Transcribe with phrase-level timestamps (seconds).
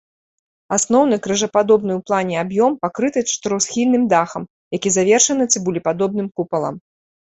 [0.77, 4.43] Асноўны крыжападобны ў плане аб'ём пакрыты чатырохсхільным дахам,
[4.81, 6.87] які завершаны цыбулепадобным купалам.